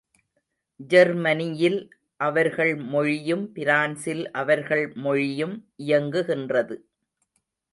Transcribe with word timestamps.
Germany 0.79 1.47
யில் 1.55 1.77
அவர்கள் 2.19 2.75
மொழியும் 2.85 3.51
பிரான்சில் 3.51 4.31
அவர்கள் 4.33 4.91
மொழியும் 4.97 5.55
இயங்குகின்றது. 5.83 6.77